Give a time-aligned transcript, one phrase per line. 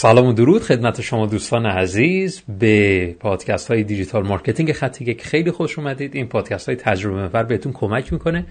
[0.00, 5.50] سلام و درود خدمت شما دوستان عزیز به پادکست های digital marketing خط یک خیلی
[5.50, 6.16] خوش اومدید.
[6.16, 8.46] این پادکست های تجربه محور بهتون کمک می‌کنه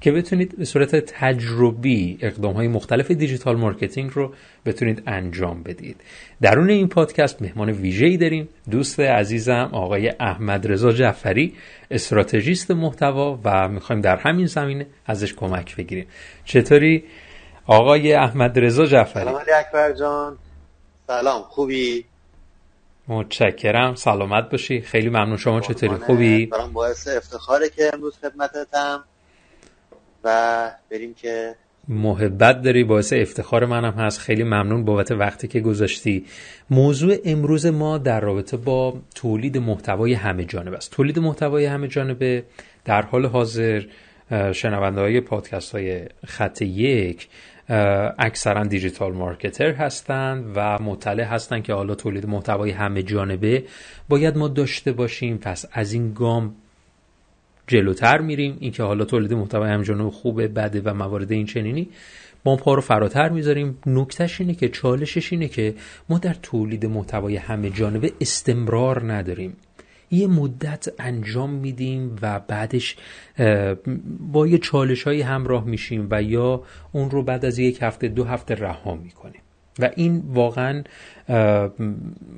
[0.00, 4.32] که بتونید به صورت تجربی اقدام های مختلف digital marketing رو
[4.66, 5.96] بتونید انجام بدید.
[6.40, 8.48] درون این پادکست مهمان ویژه‌ای داریم.
[8.70, 11.54] دوست عزیزم آقای احمد رضا جعفری
[11.90, 16.06] استراتژیست محتوا و می‌خوایم در همین زمینه ازش کمک بگیریم.
[16.44, 17.04] چطوری
[17.66, 20.36] آقای احمد رضا جعفری؟ سلام علی اکبر جان.
[21.10, 22.04] سلام خوبی؟
[23.08, 24.80] متشکرم سلامت باشی.
[24.80, 29.04] خیلی ممنون شما چطوری؟ خوبی؟ برام باعث افتخاره که امروز خدمتتم
[30.24, 31.54] و بریم که
[31.88, 34.20] محبت داری باعث افتخار منم هست.
[34.20, 36.26] خیلی ممنون بابت وقتی که گذاشتی.
[36.70, 40.90] موضوع امروز ما در رابطه با تولید محتوای همه جانبه است.
[40.90, 42.44] تولید محتوای همه جانبه.
[42.84, 43.82] در حال حاضر
[44.52, 47.28] شنونده های پادکست های خط یک
[48.18, 53.64] اکثرا دیجیتال مارکتر هستند و مطلع هستند که حالا تولید محتوای همه جانبه
[54.08, 55.38] باید ما داشته باشیم.
[55.38, 56.54] پس از این گام
[57.66, 58.56] جلوتر میریم.
[58.60, 61.88] اینکه حالا تولید محتوای همه جانبه خوبه بده و موارد این چنینی
[62.44, 63.78] ما پا رو فراتر می‌ذاریم.
[63.86, 65.74] نکتهش اینه که چالشش اینه که
[66.08, 69.56] ما در تولید محتوای همه جانبه استمرار نداریم.
[70.10, 72.96] یه مدت انجام میدیم و بعدش
[74.20, 78.24] با یه چالش های همراه میشیم و یا اون رو بعد از یک هفته دو
[78.24, 79.40] هفته رها می‌کنیم.
[79.80, 80.82] و این واقعا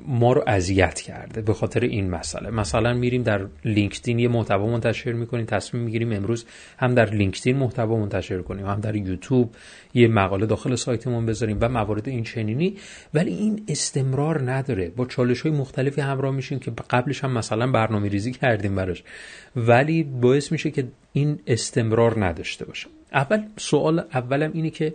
[0.06, 2.50] ما رو اذیت کرده به خاطر این مسئله.
[2.50, 6.44] مثلا میریم در لینکدین یه محتوا منتشر می‌کنیم تصمیم می‌گیریم امروز
[6.78, 9.54] هم در لینکدین محتوا منتشر کنیم هم در یوتیوب
[9.94, 12.76] یه مقاله داخل سایتمون بذاریم و موارد این چنینی.
[13.14, 14.88] ولی این استمرار نداره.
[14.88, 19.02] با چالش های مختلفی همراه میشیم که قبلش هم مثلا برنامه ریزی کردیم براش.
[19.56, 22.88] ولی باعث میشه که این استمرار نداشته باشه.
[23.14, 24.94] اول سوال اولم اینه که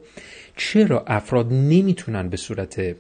[0.56, 2.96] چرا افراد نمی‌تونن به صورت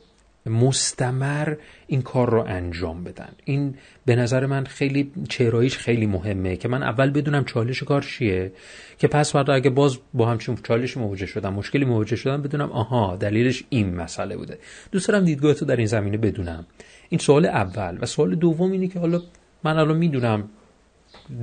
[0.45, 1.55] مستمر
[1.87, 6.83] این کار رو انجام بدن؟ این به نظر من خیلی چراییش خیلی مهمه که من
[6.83, 8.52] اول بدونم چالش کار چیه
[8.99, 13.15] که پس فردا اگه باز با همچین چالش مواجه شدم مشکلی مواجه شدم بدونم آها
[13.15, 14.58] دلیلش این مسئله بوده.
[14.92, 16.65] دوست دارم دیدگاه تو در این زمینه بدونم.
[17.09, 17.97] این سوال اول.
[18.02, 19.21] و سوال دوم اینه که حالا
[19.63, 20.49] من الان می‌دونم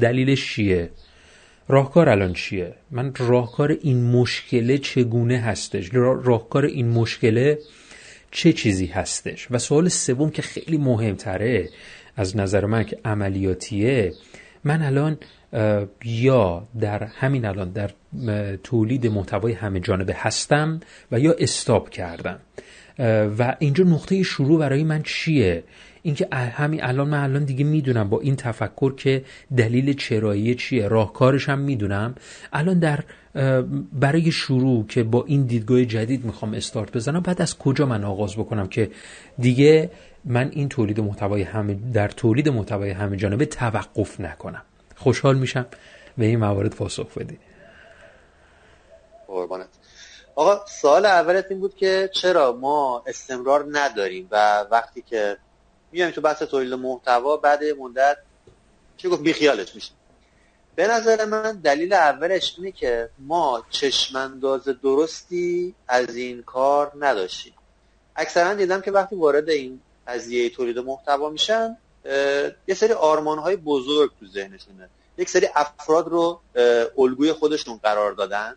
[0.00, 0.90] دلیلش چیه؟
[1.68, 7.58] راهکار الان چیه؟ من راهکار این مشکله چگونه هستش؟ راهکار این مشکله
[8.30, 11.68] چه چیزی هستش؟ و سوال سوم که خیلی مهمتره
[12.16, 14.12] از نظر من که عملیاتیه
[14.64, 15.18] من الان
[16.04, 17.90] یا در همین الان در
[18.62, 20.80] تولید محتوای همه جانبه هستم
[21.12, 22.38] و یا استاب کردم.
[23.38, 25.64] و اینجا نقطه شروع برای من چیه؟
[26.02, 29.24] اینکه همین الان من الان دیگه می‌دونم با این تفکر که
[29.56, 30.88] دلیل چرایی چیه.
[30.88, 32.14] راهکارش هم می‌دونم.
[32.52, 33.04] الان در
[33.92, 38.36] برای شروع که با این دیدگاه جدید می‌خوام استارت بزنم بعد از کجا من آغاز
[38.36, 38.90] بکنم که
[39.38, 39.90] دیگه
[40.24, 44.62] من این تولید محتوای همه در تولید محتوای همه جانبه توقف نکنم.
[44.96, 45.66] خوشحال میشم.
[46.18, 47.38] به این موارد پاسخ بدی.
[49.26, 49.66] قربانت.
[50.34, 55.36] آقا سوال اولت این بود که چرا ما استمرار نداریم و وقتی که
[55.92, 58.16] میایم تو بحث تولید محتوا بعد مدت
[58.96, 59.96] چه گفت؟ بیخیالش میشیم.
[60.76, 67.52] به نظر من دلیل اولش اینه که ما چشمانداز درستی از این کار نداشتیم.
[68.16, 71.76] اکثرا دیدم که وقتی وارد این قضیه تولید محتوا میشن
[72.68, 74.88] یه سری آرمان های بزرگ تو ذهنشونه.
[75.18, 76.40] یک سری افراد رو
[76.98, 78.56] الگوی خودشون قرار دادن.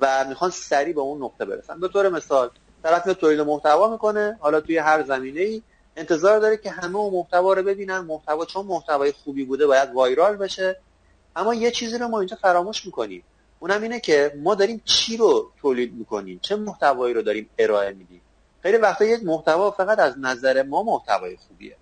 [0.00, 1.80] و می‌خوان سریع به اون نقطه برسن.
[1.80, 2.50] به طور مثال
[2.82, 5.62] طرف تولید محتوا می‌کنه حالا توی هر زمینه ای
[5.96, 7.98] انتظار داره که همه اون محتوا رو ببینن.
[7.98, 10.76] محتوا چون محتوای خوبی بوده باید وایرال بشه.
[11.36, 13.24] اما یه چیزی رو ما اینجا فراموش می‌کنیم.
[13.60, 18.20] اونم اینه که ما داریم چی رو تولید می‌کنیم؟ چه محتوایی رو داریم ارائه میدیم؟
[18.62, 21.76] خیلی وقتا یک محتوا فقط از نظر ما محتوای خوبیه.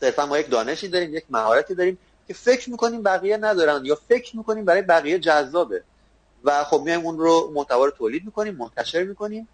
[0.00, 1.98] صرفا ما یک دانشی داریم یک مهارتی داریم
[2.28, 5.82] که فکر می‌کنیم بقیه ندارن یا فکر می‌کنیم برای بقیه جذابه.
[6.44, 9.48] و خب میایم اون رو محتوا رو تولید می‌کنیم منتشر می‌کنیم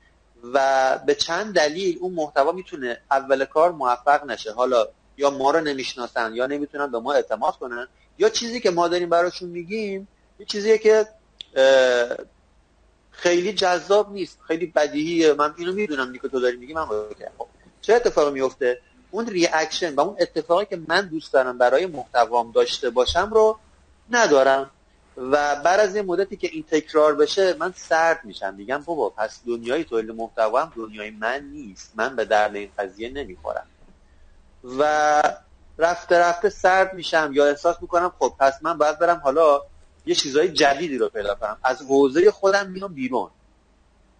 [0.55, 4.53] و به چند دلیل اون محتوا می‌تونه اول کار موفق نشه.
[4.53, 7.89] حالا یا ما رو نمی‌شناسن یا نمی‌تونن به ما اعتماد کنن
[8.19, 10.09] یا چیزی که ما داریم براشون میگیم
[10.39, 11.07] یه چیزیه که
[13.11, 15.33] خیلی جذاب نیست خیلی بدیهیه.
[15.33, 17.47] من اینو می‌دونم دیگه تو داری میگی من خب
[17.81, 22.91] چه اتفاقی میفته اون ریاکشن و اون اتفاقی که من دوست دارم برای محتوام داشته
[22.91, 23.59] باشم رو
[24.11, 24.71] ندارم.
[25.17, 28.55] و بعد از یه مدتی که این تکرار بشه من سرد میشم.
[28.55, 31.93] میگم بابا پس دنیای تولید محتوا هم دنیای من نیست.
[31.95, 33.67] من به درد این قضیه نمی‌خورم.
[34.79, 35.23] و
[35.79, 37.31] رفته رفته سرد میشم.
[37.35, 39.61] یا احساس می‌کنم خب پس من باید برم حالا
[40.07, 41.59] یه چیزای جدیدی رو پیدا کنم.
[41.63, 43.31] از حوزه خودم میام بیرون.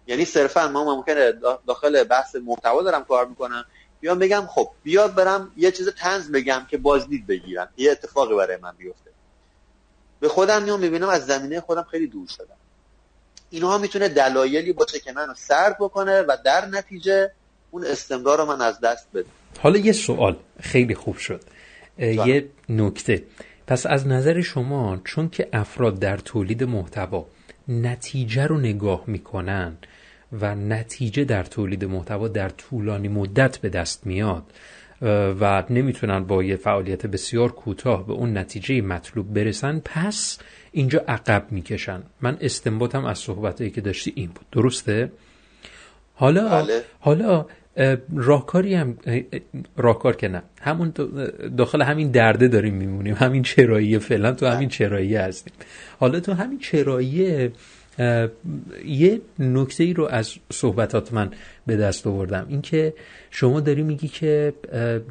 [0.07, 1.33] یعنی صرفا ما ممکنه
[1.67, 3.65] داخل بحث محتوا دارم کار می‌کنم.
[3.99, 8.57] بیام بگم خب بیا برم یه چیز تنز بگم که بازدید بگیرم یه اتفاقی برای
[8.57, 9.06] من بیفته.
[10.19, 12.55] به خودم میام می‌بینم از زمینه خودم خیلی دور شدم.
[13.49, 17.31] اینها می‌تونه دلایلی باشه که منو سرد بکنه و در نتیجه
[17.71, 19.25] اون استمرار رو من از دست بده.
[19.59, 21.41] حالا یه سوال خیلی خوب شد.
[21.99, 23.23] یه نکته.
[23.67, 27.25] پس از نظر شما چون که افراد در تولید محتوا
[27.67, 29.77] نتیجه رو نگاه می‌کنن
[30.31, 34.43] و نتیجه در تولید محتوا در طولانی مدت به دست میاد
[35.01, 40.39] و نمی‌تونن با یه فعالیت بسیار کوتاه به اون نتیجه مطلوب برسن پس
[40.71, 42.03] اینجا عقب می‌کشن.
[42.21, 44.45] من استنباطم از صحبتایی که داشتی این بود.
[44.51, 45.11] درسته؟
[46.13, 46.81] حالا بله.
[46.99, 47.45] حالا
[48.15, 48.97] راهکاری هم
[49.77, 50.43] راهکار که نه.
[50.61, 50.93] همون
[51.57, 53.15] داخل همین درده داریم میمونیم.
[53.15, 55.53] همین چرایی فعلا تو همین چرایی هستیم.
[55.99, 57.49] حالا تو همین چرایی
[58.85, 61.31] یه نکته ای رو از صحبتات من
[61.65, 62.45] به دست آوردم.
[62.49, 62.93] اینکه
[63.31, 64.53] شما داری میگی که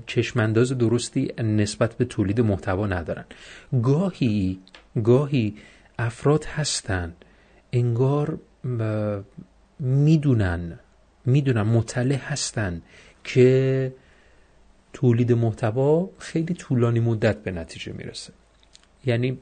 [0.07, 3.25] چشمانداز درستی نسبت به تولید محتوا ندارن.
[3.83, 4.59] گاهی
[5.05, 5.55] گاهی
[5.99, 7.15] افراد هستن
[7.73, 8.39] انگار
[9.81, 10.79] می‌دونن
[11.25, 12.83] می‌دونن مطلع هستن
[13.25, 13.93] که
[14.93, 18.33] تولید محتوا خیلی طولانی مدت به نتیجه می‌رسه.
[19.07, 19.39] یعنی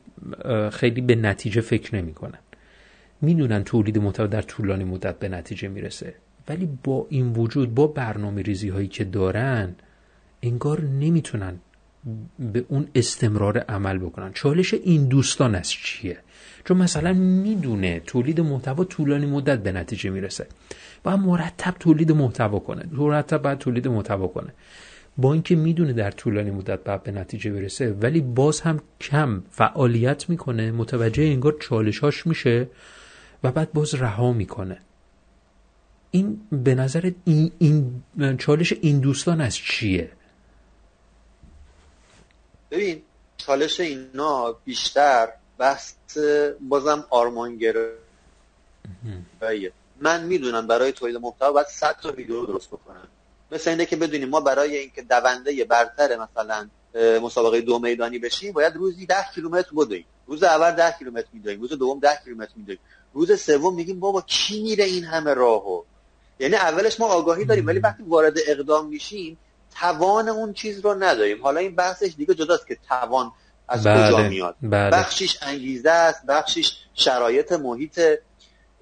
[0.73, 2.38] خیلی به نتیجه فکر نمی‌کنن.
[3.20, 6.14] می‌دونن تولید محتوا در طولانی مدت به نتیجه می‌رسه.
[6.49, 9.75] ولی با این وجود با برنامه ریزی هایی که دارن
[10.43, 11.55] انگار نمی‌تونن
[12.38, 14.32] به اون استمرار عمل بکنن.
[14.32, 16.19] چالش این دوستان از چیه؟
[16.64, 20.46] چون مثلا می‌دونه تولید محتوا طولانی مدت به نتیجه می‌رسه.
[21.02, 22.84] باید مرتب تولید محتوا کنه.
[22.93, 24.52] مرتب باید تولید محتوا کنه.
[25.16, 30.31] با اینکه می‌دونه در طولانی مدت باید به نتیجه برسه ولی باز هم کم فعالیت
[30.31, 30.72] می‌کنه.
[30.72, 32.69] متوجه انگار چالشاش میشه.
[33.44, 34.81] و بعد باز رها می‌کنه.
[36.11, 38.02] این به نظر این, این
[38.38, 40.12] چالش این دوستان از چیه؟
[42.70, 43.02] ببین
[43.37, 45.94] چالش اینا بیشتر بحث
[46.61, 47.99] بازم آرمانگراییه
[50.00, 53.08] من می‌دونم برای تولید محتوا باید 100 تا ویدیو درست بکنم
[53.52, 56.69] مثل اینه که بدونیم ما برای اینکه دونده برتر مثلا
[57.23, 61.73] مسابقه دو میدانی بشیم باید روزی 10 کیلومتر بدویم روز اول 10 کیلومتر میدویم روز
[61.73, 62.79] دوم 10 کیلومتر میدویم
[63.14, 65.82] روز سوم میگیم بابا کی میره این همه راهو؟
[66.40, 69.38] یعنی اولش ما آگاهی داریم ولی وقتی وارد اقدام میشیم
[69.81, 71.43] توان اون چیز رو نداریم.
[71.43, 73.32] حالا این بحثش دیگه جداست که توان
[73.69, 74.90] از بله، کجا میاد؟ بله.
[74.90, 78.00] بخشیش انگیزه است بخشیش شرایط محیط.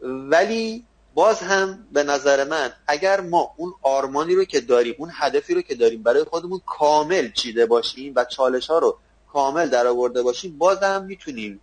[0.03, 0.85] ولی
[1.15, 5.63] باز هم به نظر من اگر ما اون آرمانی رو که داریم اون هدفی رو
[5.63, 8.99] که داریم برای خودمون کامل چیده باشیم و چالش ها رو
[9.33, 11.61] کامل در آورده باشیم باز هم می‌تونیم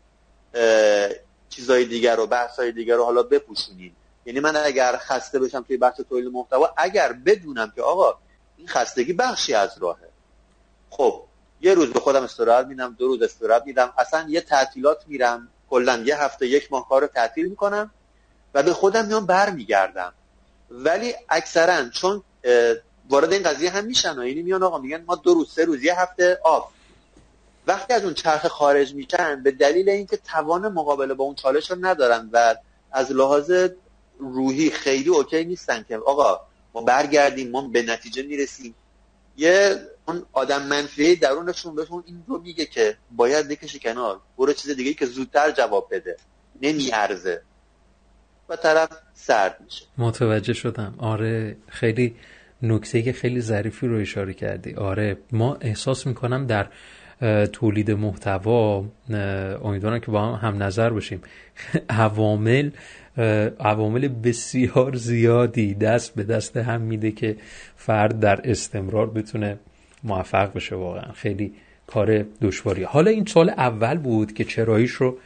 [1.50, 6.00] چیزای دیگر رو بحثای دیگر رو حالا بپوشونیم یعنی من اگر خسته بشم توی بحث
[6.10, 8.18] تولید محتوا اگر بدونم که آقا
[8.57, 10.10] این خستگی بخشی از راهه.
[10.90, 11.24] خب
[11.62, 16.04] یه روز به خودم استراحت میدم دو روز استراحت میدم اصلا یه تعطیلات میرم کلا
[16.06, 17.92] یه هفته یک ماه کار تعطیل می‌کنم
[18.54, 20.13] و به خودم میام برمیگردم.
[20.72, 22.24] ولی اکثرا چون
[23.10, 25.84] وارد این قضیه هم میشن و یعنی میان آقا میگن ما دو روز سه روز
[25.84, 26.72] یه هفته آف.
[27.69, 31.77] وقتی از اون چرخ خارج میشن به دلیل اینکه توان مقابله با اون چالش رو
[31.81, 32.56] ندارن و
[32.92, 33.51] از لحاظ
[34.19, 36.39] روحی خیلی اوکی نیستن که آقا
[36.74, 38.75] ما برگردیم ما به نتیجه می‌رسیم.
[39.38, 39.75] یه
[40.07, 44.94] اون آدم منفی درونشون بهشون این رو میگه که باید بکشی کنار برو چیز دیگه
[44.94, 46.18] که زودتر جواب بده
[46.61, 47.42] نمیارزه.
[48.49, 49.85] و طرف سرد میشه.
[49.97, 50.95] متوجه شدم.
[50.97, 52.16] آره خیلی
[52.61, 54.76] نکته خیلی ظریفی رو اشاره کردی.
[54.76, 56.68] آره ما احساس می‌کنم در
[57.54, 58.85] تولید محتوا
[59.64, 61.21] امیدوارم که با هم هم نظر باشیم.
[61.90, 62.69] عوامل
[63.59, 67.35] عوامل بسیار زیادی دست به دست هم میده که
[67.76, 69.57] فرد در استمرار بتونه
[70.04, 71.11] موفق بشه واقعا.
[71.11, 71.54] خیلی
[71.88, 72.83] کار دشواری.
[72.83, 75.18] حالا این سال اول بود که چراییش رو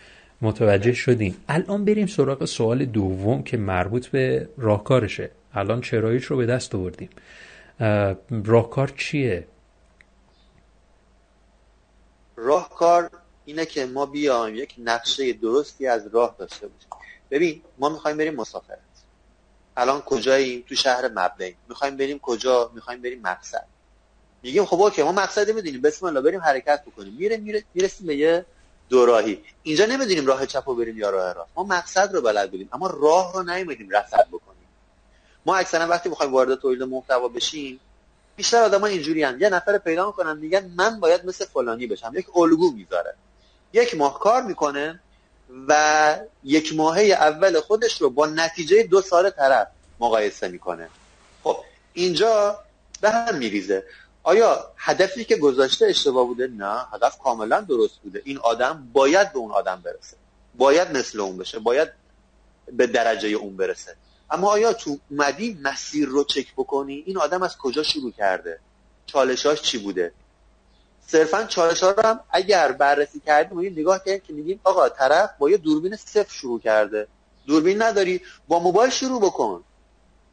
[0.41, 1.35] متوجه شدیم.
[1.49, 5.29] الان بریم سراغ سوال دوم که مربوط به راهکارشه.
[5.53, 7.09] الان چراییش رو به دست آوردیم.
[8.29, 9.43] راهکار چیه؟
[12.43, 13.09] راهکار
[13.45, 16.89] اینه که ما بیایم یک نقشه درستی از راه داشته باشیم.
[17.31, 18.79] ببین ما می‌خوایم بریم مسافرت.
[19.77, 23.65] الان کجاییم تو شهر مبدعیم می‌خوایم بریم کجا؟ می‌خوایم بریم مقصد.
[24.43, 25.81] میگیم خب اوکی ما مقصدی می‌دونیم.
[25.81, 27.13] بسم الله بریم حرکت بکنیم.
[27.13, 28.45] میره میره می‌رسیم به یه
[28.89, 29.43] دوراهی.
[29.63, 31.51] اینجا نمی‌دونیم راه چپ رو بریم یا راه راست.
[31.55, 34.67] ما مقصد رو بلد بودیم اما راه رو نمی‌دونیم رصد بکنیم.
[35.45, 37.79] ما اکثرا وقتی می‌خوایم وارد تولید محتوا بشیم
[38.35, 42.11] بیشتر آدم اینجوری یه نفر پیدا می‌کنن میگن من باید مثل فلانی بشم.
[42.15, 43.15] یک الگو می‌ذاره.
[43.73, 44.99] یک ماه کار می‌کنه
[45.67, 49.67] و یک ماهه اول خودش رو با نتیجه دو سال طرف
[49.99, 50.89] مقایسه می‌کنه.
[51.43, 51.57] خب
[51.93, 52.59] اینجا
[53.01, 53.83] به هم میریزه.
[54.23, 58.21] آیا هدفی که گذاشته اشتباه بوده؟ نه هدف کاملا درست بوده.
[58.25, 60.17] این آدم باید به اون آدم برسه.
[60.55, 61.59] باید مثل اون بشه.
[61.59, 61.89] باید
[62.71, 63.95] به درجه اون برسه.
[64.33, 68.59] اما آیا تو مدی مسیر رو چک بکنی؟ این آدم از کجا شروع کرده؟
[69.05, 70.13] چالشاش چی بوده؟
[71.07, 75.57] صرفا چالش ها هم اگر بررسی کردیم نگاه کرد که میگیم آقا طرف با یه
[75.57, 77.07] دوربین صفر شروع کرده.
[77.47, 79.63] دوربین نداری با موبایل شروع بکن.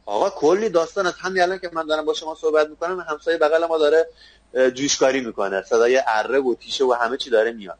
[0.05, 3.65] آقا کلی داستان از همین الان که من دارم با شما صحبت می‌کنم همسایه بغل
[3.65, 4.07] ما داره
[4.73, 5.61] جوشکاری می‌کنه.
[5.61, 7.77] صدای اره و تیشه و همه چی داره میاد.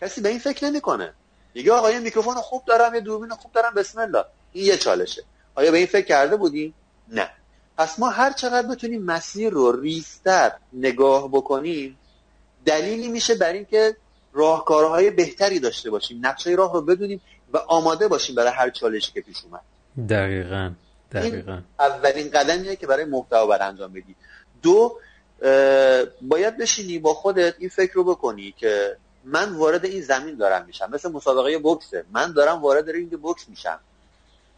[0.00, 1.14] کسی به این فکر نمی‌کنه.
[1.54, 4.24] میگه آقا یه میکروفون خوب دارم یه دوربین خوب دارم بسم الله.
[4.52, 5.24] این یه چالشه.
[5.56, 6.74] آیا به این فکر کرده بودیم
[7.08, 7.30] نه.
[7.78, 11.98] پس ما هر چقدر بتونیم مسیر رو ریستر نگاه بکنیم
[12.64, 13.96] دلیلی میشه بر اینکه
[14.32, 17.20] راهکارهای بهتری داشته باشیم نقشه راه رو بدونیم
[17.52, 19.60] و آماده باشیم برای هر چالشی که پیش اومد.
[20.08, 20.72] دقیقا
[21.12, 21.60] دقیقا.
[21.78, 24.14] اولین قدمیه که برای محتوا بر انجام بدی.
[24.62, 24.98] دو
[26.22, 30.90] باید بشینی با خودت این فکر رو بکنی که من وارد این زمین دارم میشم.
[30.92, 33.80] مثل مسابقه بوکسه من دارم وارد رینگ بوکس میشم.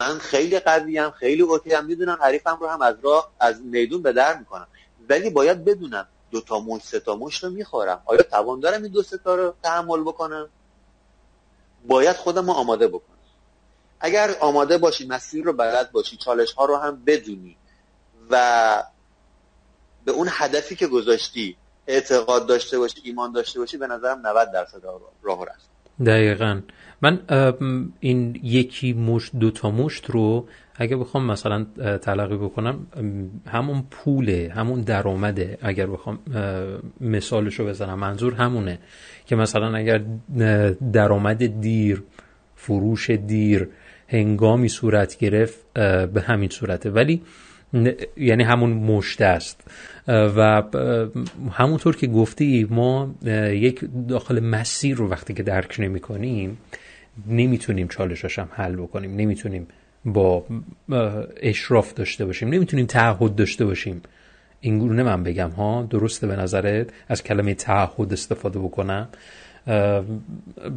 [0.01, 4.13] من خیلی قویم خیلی okay هم می‌دونم حریفم رو هم از راه از میدون به
[4.13, 4.67] در می‌کنم.
[5.09, 8.01] ولی باید بدونم دو تا مشت سه تا مشت رو می‌خورم.
[8.05, 10.49] آیا توان دارم این دو سه تا رو تحمل بکنم؟
[11.87, 13.17] باید خودم رو آماده بکنم.
[13.99, 17.57] اگر آماده باشی مسیر رو بلد باشی چالش ها رو هم بدونی
[18.29, 18.83] و
[20.05, 24.81] به اون هدفی که گذاشتی اعتقاد داشته باشی ایمان داشته باشی به نظرم 90 درصد
[25.21, 25.69] راه رفت.
[26.05, 26.61] دقیقا.
[27.01, 27.19] من
[27.99, 31.65] این یکی مشت دو تا مشت رو اگر بخوام مثلا
[32.01, 32.87] تلقی بکنم
[33.47, 36.19] همون پوله همون درآمده اگر بخوام
[37.01, 38.79] مثالش رو بزنم منظور همونه
[39.25, 40.01] که مثلا اگر
[40.93, 42.03] درآمد دیر
[42.55, 43.67] فروش دیر
[44.07, 45.73] هنگامی صورت گرفت
[46.13, 46.89] به همین صورته.
[46.89, 47.21] ولی
[48.17, 49.61] یعنی همون مشته است.
[50.07, 50.63] و
[51.51, 53.15] همونطور که گفتی ما
[53.51, 56.57] یک داخل مسیر رو وقتی که درک نمی کنیم
[57.27, 59.15] نمی‌تونیم چالشاش هم حل بکنیم.
[59.15, 59.67] نمی‌تونیم
[60.05, 60.45] با
[61.41, 62.49] اشراف داشته باشیم.
[62.49, 64.01] نمی‌تونیم تعهد داشته باشیم.
[64.61, 69.09] این گونه من بگم ها درسته به نظرت؟ از کلمه تعهد استفاده بکنم.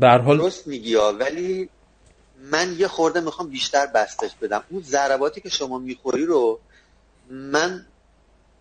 [0.01, 1.69] به حال درست میگی ولی
[2.53, 4.63] من یه خورده می‌خوام بیشتر بستش بدم.
[4.71, 6.59] اون ضرباتی که شما می‌خوری رو
[7.33, 7.87] من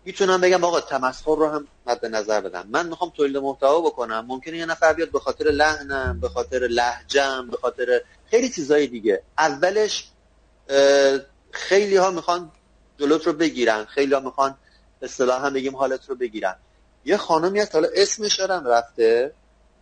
[0.04, 2.66] می‌تونم بگم آقا تمسخر رو هم مد نظر بدم.
[2.70, 4.24] من می‌خوام تولید محتوا بکنم.
[4.28, 8.00] ممکنه یه نفر بیاد به خاطر لحنم به خاطر لهجم به خاطر
[8.30, 9.22] خیلی چیزای دیگه.
[9.38, 10.08] اولش
[11.50, 12.52] خیلی ها می‌خوان
[12.98, 13.84] جلوت رو بگیرن.
[13.84, 14.54] خیلی ها می‌خوان
[15.02, 16.56] اصطلاح هم بگیم حالت رو بگیرن.
[17.04, 19.32] یه خانمی هست حالا اسمش دارم رفته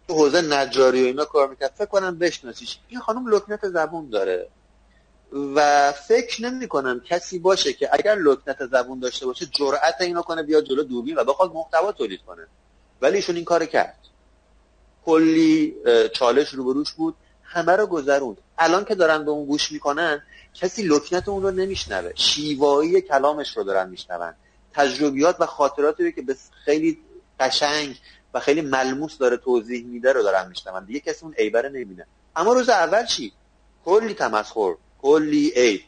[0.09, 1.73] تو حوزه نجاری و اینا کار می‌کرد.
[1.75, 2.79] فکر کنم بشناسیش.
[2.89, 4.49] این خانم لکنت زبون داره.
[5.33, 10.43] و فکر نمی کنم کسی باشه که اگر لکنت زبون داشته باشه جرأت اینو کنه
[10.43, 12.47] بیاد جلو دوربین و بخواد محتوا تولید کنه.
[13.01, 13.99] ولی ایشون این کار کرد.
[15.05, 15.77] کلی
[16.13, 17.15] چالش روبروش بود.
[17.43, 18.39] همه رو گذروند.
[18.59, 20.23] الان که دارن به اون گوش می‌کنن
[20.55, 22.13] کسی لکنت اون رو نمیشنوه.
[22.15, 24.35] شیوایی کلامش رو دارن میشنون.
[24.73, 26.99] تجربیات و خاطراتی که به خیلی
[27.41, 27.99] قشنگ
[28.35, 30.85] و خیلی ملموس داره توضیح میده رو دارن میشنون.
[30.85, 32.07] دیگه کسی اون عیبره نمی‌بینه.
[32.37, 33.33] اما روز اول چی؟
[33.85, 34.75] کلی تمسخر.
[35.03, 35.81] کلی عیب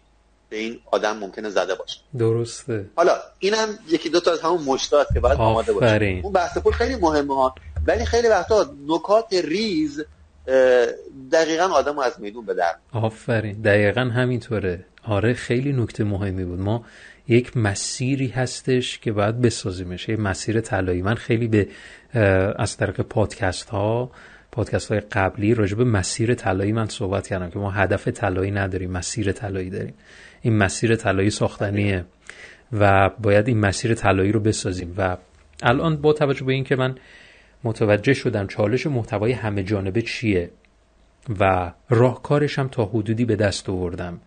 [0.49, 2.00] به این آدم ممکنه زده باشه.
[2.19, 2.87] درسته.
[2.97, 6.21] حالا اینم یکی دو تا از همون مشتات که باید آماده باشه.
[6.25, 7.54] اون بحث پول خیلی مهمه ها.
[7.87, 10.04] ولی خیلی وقتا نکات ریز
[11.33, 13.62] دقیقا آدم از میدون به در آفرین.
[13.62, 14.85] دقیقا همینطوره.
[15.04, 16.61] آره خیلی نکته مهمی بود.
[16.61, 16.85] ما
[17.28, 20.09] یک مسیری هستش که باید بسازیمش.
[20.09, 21.02] یه مسیر طلایی.
[21.02, 21.69] من خیلی به
[22.59, 24.11] از طریق پادکست ها
[24.52, 28.90] پادکست های قبلی راجع به مسیر طلایی من صحبت کردم که ما هدف طلایی نداریم
[28.90, 29.94] مسیر طلایی داریم.
[30.42, 32.04] این مسیر طلایی ساختنیه
[32.73, 34.94] و باید این مسیر طلایی رو بسازیم.
[34.99, 35.16] و
[35.62, 36.94] الان با توجه به اینکه من
[37.64, 40.50] متوجه شدم چالش محتوای همه جانبه چیه
[41.40, 44.21] و راهکارش هم تا حدودی به دست آوردم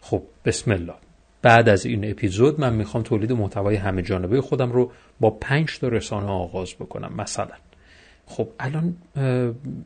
[0.00, 0.94] خب بسم الله.
[1.42, 5.88] بعد از این اپیزود من می‌خوام تولید محتوای همه جانبه خودم رو با پنج تا
[5.88, 7.54] رسانه آغاز بکنم مثلا.
[8.26, 8.96] خب الان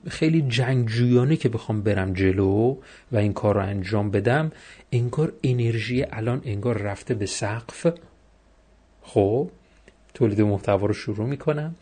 [0.09, 2.77] خیلی جنگجویانه که بخوام برم جلو
[3.13, 4.53] و این کار رو انجام بدم
[4.93, 7.87] انگار انرژی الان انگار رفته به سقف.
[9.03, 9.51] خب
[10.15, 11.75] تولید محتوا رو شروع می‌کنم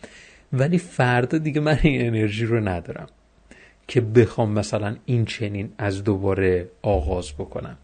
[0.52, 3.06] ولی فردا دیگه من این انرژی رو ندارم
[3.88, 7.76] که بخوام مثلا این چنین از دوباره آغاز بکنم.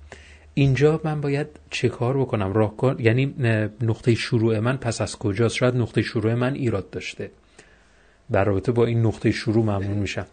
[0.55, 3.35] اینجا من باید چه کار بکنم؟ راهکار یعنی
[3.81, 7.31] نقطه شروع من پس از کجاست؟ شاید نقطه شروع من ایراد داشته.
[8.33, 10.27] در رابطه با این نقطه شروع ممنون میشم.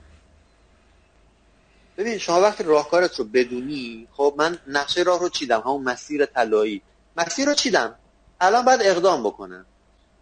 [1.97, 6.81] ببین شما وقتی راهکارت رو بدونی خب من نقشه راه رو چیدم همون مسیر طلایی.
[7.17, 7.95] مسیر رو چیدم؟
[8.41, 9.65] الان باید اقدام بکنم.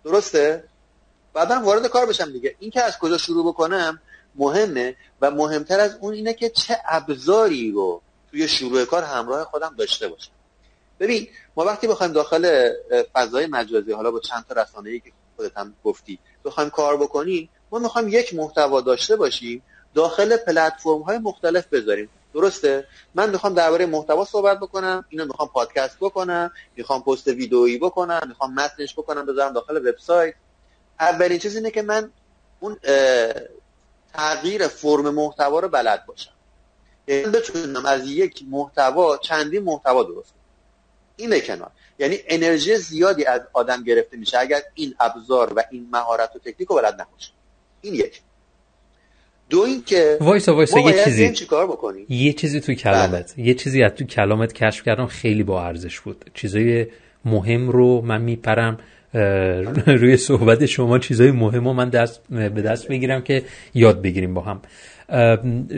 [0.03, 0.63] درسته؟
[1.33, 2.55] بعدا وارد کار بشم دیگه.
[2.59, 4.01] این که از کجا شروع بکنم
[4.35, 9.75] مهمه و مهمتر از اون اینه که چه ابزاری رو توی شروع کار همراه خودم
[9.77, 10.31] داشته باشم.
[10.99, 12.69] ببین ما وقتی بخوایم داخل
[13.13, 17.79] فضای مجازی حالا با چند تا رسانه‌ای که خودت هم گفتی بخوایم کار بکنیم ما
[17.79, 22.09] می‌خوایم یک محتوا داشته باشیم داخل پلتفرم های مختلف بذاریم.
[22.33, 28.21] درسته؟ من می‌خوام درباره محتوا صحبت بکنم اینو می‌خوام پادکست بکنم می‌خوام پست ویدئویی بکنم
[28.27, 30.33] می‌خوام متنش بکنم بذارم داخل وبسایت.
[30.99, 32.11] اولین چیز اینه که من
[32.59, 32.77] اون
[34.13, 36.31] تغییر فرم محتوا رو بلد باشم.
[37.07, 40.33] یعنی بتونم از یک محتوا چندین محتوا درست
[41.15, 41.71] این به کنار.
[41.99, 46.69] یعنی انرژی زیادی از آدم گرفته میشه اگر این ابزار و این مهارت و تکنیک
[46.69, 47.31] رو بلد نباشه
[47.81, 48.21] این یک.
[49.49, 51.31] دو این که وایسا وایسا یه چیزی.
[51.31, 53.33] چیکار بکنیم؟ یه چیزی تو کلامت.
[53.37, 53.47] بله.
[53.47, 56.25] یه چیزی از تو کلامت کشف کردم خیلی با ارزش بود.
[56.33, 56.87] چیزای
[57.25, 58.77] مهم رو من میپرم
[60.01, 63.43] روی صحبت شما چیزای مهم رو من دست به دست می‌گیرم که
[63.73, 64.61] یاد بگیریم با هم.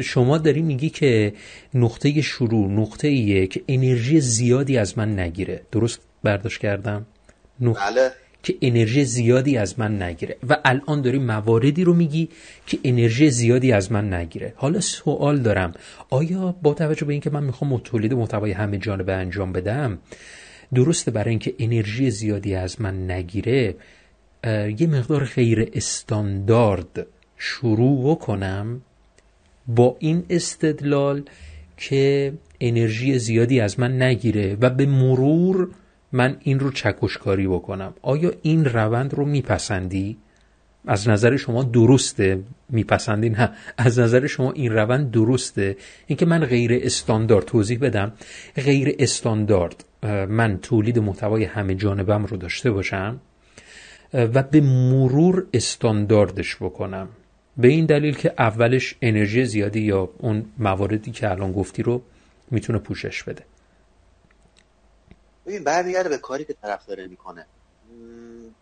[0.02, 1.34] شما داری میگی که
[1.74, 5.62] نقطه شروع نقطه یک انرژی زیادی از من نگیره.
[5.72, 7.06] درست برداشت کردم؟
[7.60, 8.12] بله.
[8.44, 10.38] که انرژی زیادی از من نگیره.
[10.50, 12.30] و الان داری مواردی رو میگی
[12.68, 14.54] که انرژی زیادی از من نگیره.
[14.56, 15.74] حالا سوال دارم.
[16.10, 19.98] آیا با توجه به اینکه من می‌خوام تولید محتوای همه جانبه انجام بدم
[20.74, 23.76] درسته برای اینکه انرژی زیادی از من نگیره
[24.80, 28.82] یه مقدار غیر استاندارد شروع کنم
[29.68, 31.24] با این استدلال
[31.78, 35.70] که انرژی زیادی از من نگیره و به مرور
[36.12, 37.94] من این رو چکشکاری بکنم.
[38.02, 40.18] آیا این روند رو میپسندی؟
[40.88, 42.40] از نظر شما درسته
[42.70, 43.52] میپسندی نه.
[43.78, 48.14] از نظر شما این روند درسته؟ اینکه من غیر استاندارد توضیح بدم.
[48.56, 49.86] غیر استاندارد
[50.30, 53.20] من تولید محتوای همه جانبم رو داشته باشم
[54.14, 57.10] و به مرور استانداردش بکنم.
[57.58, 62.02] به این دلیل که اولش انرژی زیادی یا اون مواردی که الان گفتی رو
[62.52, 63.44] می‌تونه پوشش بده.
[65.50, 67.46] ببین برمیگرده به کاری که طرف داره می‌کنه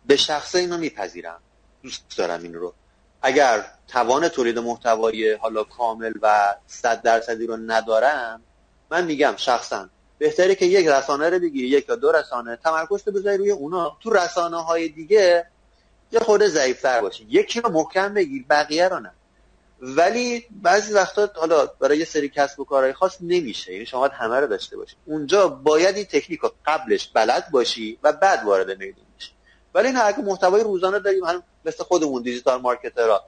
[0.06, 1.40] به شخصه اینو میپذیرم.
[1.84, 2.74] دوست دارم این رو.
[3.22, 8.42] اگر توان تولید محتوایی حالا کامل و صد درصدی رو ندارم
[8.92, 13.12] من میگم شخصا بهتره که یک رسانه رو بگیری یک یا دو رسانه تمرکز تو
[13.12, 13.98] بذاری روی اونا.
[14.04, 15.46] تو رسانه های دیگه
[16.12, 17.28] یه خورده ضعیفتر باشی.
[17.30, 19.12] یکی رو محکم بگیر بقیه رو نه.
[19.82, 23.74] ولی بعضی وقتا حالا برای یه سری کسب و کارهای خاص نمیشه.
[23.74, 24.96] یعنی شما همه رو داشته باشی.
[25.06, 29.06] اونجا باید این تکنیک رو قبلش بلد باشی و بعد وارد میدون
[29.74, 33.24] ولی نه اگه محتوای روزانه داریم هم مثل خودمون دیجیتال مارکترها.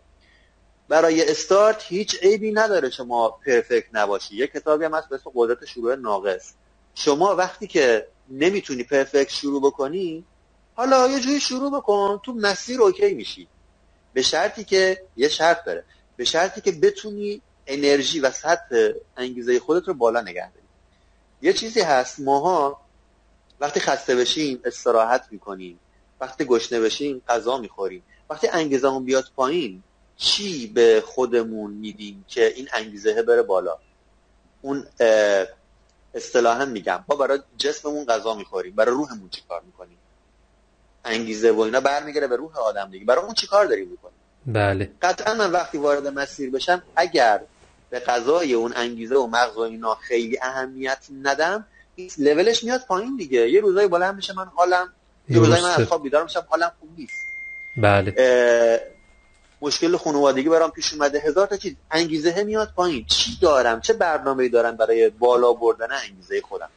[0.88, 4.35] برای استارت هیچ عیبی نداره شما پرفکت نباشی.
[4.35, 6.53] یه کتابی هم هست مثل قدرت شروع ناقص.
[6.95, 10.25] شما وقتی که نمی‌تونی پرفکت شروع بکنی
[10.75, 13.47] حالا یه جوری شروع بکن تو مسیر اوکی میشی.
[14.13, 15.83] به شرطی که یه شرط داره
[16.19, 20.67] به شرطی که بتونی انرژی و سطح انگیزه خودت رو بالا نگه داری.
[21.41, 22.82] یه چیزی هست ماها
[23.60, 25.79] وقتی خسته بشیم استراحت می‌کنیم.
[26.21, 28.03] وقتی گشنه بشیم غذا می‌خوریم.
[28.29, 29.84] وقتی انگیزمون بیاد پایین
[30.17, 33.77] چی به خودمون میدیم که این انگیزه بره بالا؟
[34.62, 34.88] اون
[36.13, 37.05] اصطلاحا میگم.
[37.10, 38.75] ما برای جسممون غذا می‌خوریم.
[38.75, 39.97] برای روحمون چی کار می‌کنیم؟
[41.05, 43.05] انگیزه و اینا برمیگره به روح آدم دیگه.
[43.05, 44.18] برای اون چی کار داریم می‌کنیم
[44.53, 44.91] بله.
[45.01, 47.41] قطعا من وقتی وارد مسیر بشم اگر
[47.89, 53.15] به قضای اون انگیزه و مغز و اینا خیلی اهمیت ندم این لولش میاد پایین
[53.17, 53.49] دیگه.
[53.49, 54.93] یه روزایی بالا میشه من حالم
[55.29, 57.13] یه روزایی من از خواب بیدار میشم حالم خوب نیست.
[57.77, 58.15] بله.
[59.62, 61.19] مشکل خانوادگی برام پیش اومده.
[61.19, 61.75] هزار تا چیز.
[61.91, 63.05] انگیزه میاد پایین.
[63.05, 66.69] چی دارم؟ چه برنامه‌ای دارم برای بالا بردن انگیزه خودم؟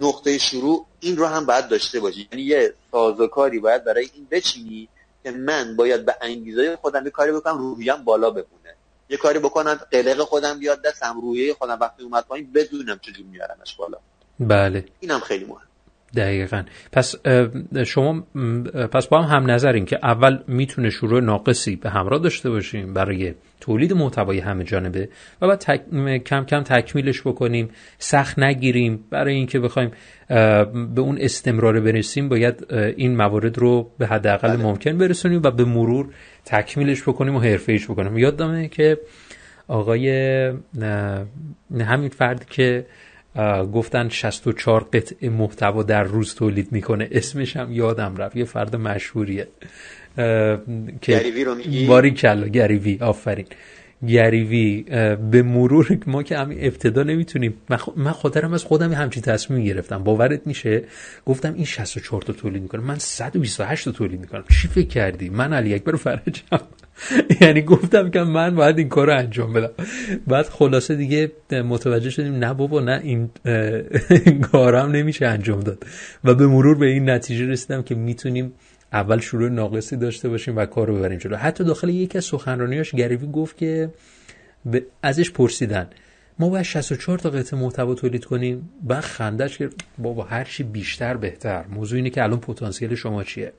[0.00, 2.28] نقطه شروع این رو هم باید داشته باشی.
[2.32, 4.88] یعنی یه سازوکاری باید برای این بچینی
[5.24, 8.76] که من باید به انگیزه خودم یه کاری بکنم روحیم بالا بمونه.
[9.08, 13.76] یه کاری بکنم قلق خودم بیاد دستم روحیه خودم وقتی اومد پایین بدونم چجور میارمش
[13.76, 13.98] بالا.
[14.40, 14.84] بله.
[15.00, 15.69] اینم خیلی مهم
[16.16, 17.14] دقیقا پس
[17.86, 18.20] شما
[18.92, 23.34] پس با هم هم نظرین که اول می‌تونه شروع ناقصی به همراه داشته باشیم برای
[23.60, 25.08] تولید محتوای همه جانبه
[25.42, 25.64] و بعد
[26.24, 29.90] کم کم تکمیلش بکنیم سخت نگیریم برای اینکه بخوایم
[30.94, 34.62] به اون استمرار برسیم باید این موارد رو به حداقل بله.
[34.62, 36.08] ممکن برسونیم و به مرور
[36.44, 38.98] تکمیلش بکنیم و حرفه بکنیم یادمه که
[39.68, 40.10] آقای
[41.80, 42.86] همین فرد که
[43.72, 47.08] گفتن 64 قطعه محتوا در روز تولید می‌کنه.
[47.12, 48.36] اسمش هم یادم رفت.
[48.36, 49.48] یه فرد مشهوریه.
[50.16, 52.48] که گریوی رو میگی؟ باری کلا.
[52.48, 52.98] گریوی.
[53.00, 53.46] آفرین.
[54.08, 54.82] گریوی.
[55.30, 57.54] به مرور ما که همین ابتدا نمی‌تونیم.
[57.96, 60.04] من خاطرم از خودم همچین تصمیم گرفتم.
[60.04, 60.84] باورت میشه؟
[61.26, 62.80] گفتم این 64 تا تولید می‌کنه.
[62.80, 64.44] من 128 تا تولید می‌کنم.
[64.62, 66.42] چی فکر کردی؟ من علی اکبر فرجم
[67.40, 69.70] یعنی گفتم که من باید این کار رو انجام بدم.
[70.26, 73.30] بعد خلاصه دیگه متوجه شدیم نه بابا نه این
[74.52, 75.86] کارم نمیشه انجام داد.
[76.24, 78.52] و به مرور به این نتیجه رسیدم که می‌تونیم
[78.92, 81.36] اول شروع ناقصی داشته باشیم و کار رو ببریم جلو.
[81.36, 83.90] حتی داخل یکی از سخنرانیاش گریوی گفت که
[85.02, 85.88] ازش پرسیدن.
[86.38, 88.70] ما باید 64 تا قطعه محتوا تولید کنیم.
[88.82, 91.64] بعد خندش که بابا هر چی بیشتر بهتر.
[91.66, 93.52] موضوع اینه که الان پتانسیل شما چیه؟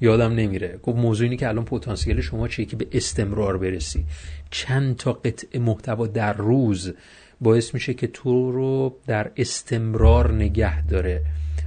[0.00, 0.78] یادم نمیره.
[0.82, 4.04] گفت موضوع اینه که الان پتانسیل شما چیه که به استمرار برسی.
[4.50, 6.92] چند تا قطعه محتوا در روز
[7.40, 11.22] باعث میشه که تو رو در استمرار نگه داره.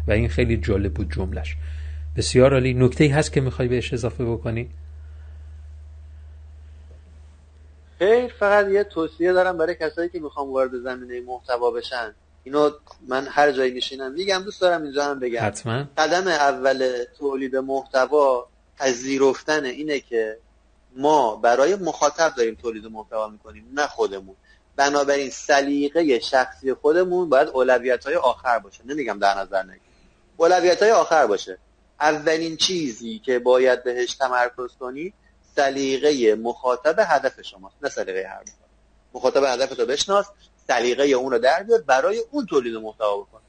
[0.08, 1.56] و این خیلی جالب بود جملش
[2.18, 2.74] بسیار عالی.
[2.74, 4.70] نکته ای هست که می‌خوای بهش اضافه بکنی؟
[8.00, 12.14] خیر فقط یه توصیه دارم برای کسایی که می‌خوام وارد زمینه محتوا بشن.
[12.44, 12.72] اینو
[13.08, 15.46] من هر جایی میشینم میگم دوست دارم اینجا هم بگم.
[15.46, 15.86] حتما.
[15.98, 18.48] قدم اول تولید محتوا
[18.78, 20.38] پذیرفتن اینه که
[20.96, 24.36] ما برای مخاطب داریم تولید محتوا می‌کنیم نه خودمون.
[24.76, 28.84] بنابراین سلیقه شخصی خودمون باید اولویت های آخر باشه.
[28.86, 29.82] نمیگم در نظر نگیر.
[30.38, 31.58] اولویت های آخر باشه.
[32.00, 35.14] اولین چیزی که باید بهش تمرکز کنی
[35.56, 38.44] سلیقه مخاطب هدف شماست نه سلیقه هر
[39.14, 40.26] مخاطب هدف رو بشناس
[40.70, 43.40] سلیقه اون رو در بیار برای اون تولید محتوا بکن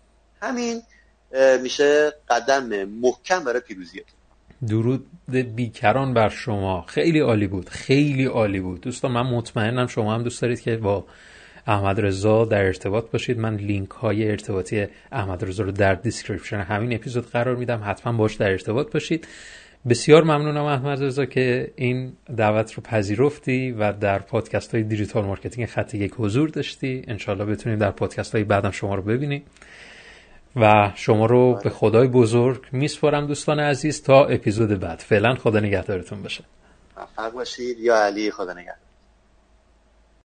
[0.42, 0.82] همین
[1.62, 4.04] میشه قدم محکم برای پیروزیت
[4.68, 5.06] درود
[5.54, 6.84] بیکران بر شما.
[6.88, 8.80] خیلی عالی بود خیلی عالی بود.
[8.80, 11.04] دوستان من مطمئنم شما هم دوست دارید که با
[11.66, 13.38] احمد رضا در ارتباط باشید.
[13.38, 17.82] من لینک های ارتباطی احمد رضا رو در description همین اپیزود قرار میدم.
[17.84, 19.26] حتما باش در ارتباط باشید.
[19.88, 25.68] بسیار ممنونم احمد رضا که این دعوت رو پذیرفتی و در پادکست های digital marketing
[25.68, 27.04] خط یک حضور داشتی.
[27.08, 29.42] انشالله بتونیم در پادکست های بعدم شما رو ببینیم
[30.56, 34.98] و شما رو به خدای بزرگ میسپارم دوستان عزیز تا اپیزود بعد.
[34.98, 36.44] فعلا خدا نگهدارتون باشه.
[36.96, 38.89] موفق باشید یا علی خدا نگهدار.